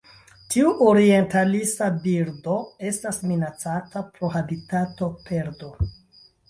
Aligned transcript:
Tiu 0.53 0.69
orientalisa 0.91 1.91
birdo 2.07 2.57
estas 2.93 3.23
minacata 3.33 4.05
pro 4.17 4.35
habitatoperdo. 4.39 5.75